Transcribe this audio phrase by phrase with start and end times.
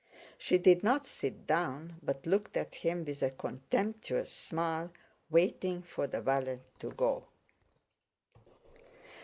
[0.39, 4.91] She did not sit down but looked at him with a contemptuous smile,
[5.29, 7.25] waiting for the valet to go.